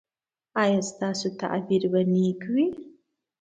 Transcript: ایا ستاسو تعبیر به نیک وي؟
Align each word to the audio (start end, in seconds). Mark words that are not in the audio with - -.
ایا 0.61 0.79
ستاسو 0.91 1.27
تعبیر 1.41 1.83
به 1.91 2.01
نیک 2.13 2.41
وي؟ 2.53 2.67